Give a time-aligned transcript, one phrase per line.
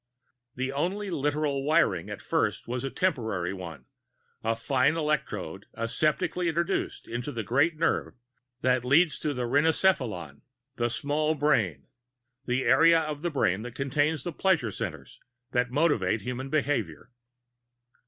[0.55, 3.85] The only literal wiring, at first, was a temporary one
[4.43, 8.15] a fine electrode aseptically introduced into the great nerve
[8.61, 10.41] that leads to the rhinencephalon
[10.75, 11.85] the "small brain,"
[12.47, 15.19] the area of the brain which contains the pleasure centers
[15.51, 17.11] that motivate human behavior.